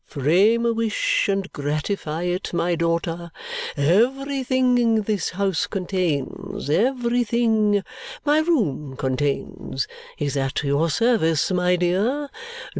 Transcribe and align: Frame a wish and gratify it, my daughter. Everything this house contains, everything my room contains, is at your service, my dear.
Frame 0.07 0.65
a 0.65 0.73
wish 0.73 1.27
and 1.29 1.53
gratify 1.53 2.23
it, 2.23 2.55
my 2.55 2.73
daughter. 2.73 3.29
Everything 3.77 5.03
this 5.03 5.29
house 5.29 5.67
contains, 5.67 6.71
everything 6.71 7.83
my 8.25 8.39
room 8.39 8.95
contains, 8.97 9.87
is 10.17 10.35
at 10.35 10.63
your 10.63 10.89
service, 10.89 11.51
my 11.51 11.75
dear. 11.75 12.31